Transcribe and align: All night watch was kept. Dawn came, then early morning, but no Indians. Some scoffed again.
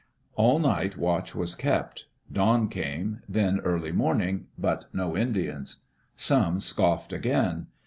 All 0.33 0.57
night 0.57 0.97
watch 0.97 1.35
was 1.35 1.53
kept. 1.53 2.07
Dawn 2.33 2.69
came, 2.69 3.21
then 3.29 3.59
early 3.59 3.91
morning, 3.91 4.47
but 4.57 4.85
no 4.91 5.15
Indians. 5.15 5.83
Some 6.15 6.59
scoffed 6.59 7.13
again. 7.13 7.67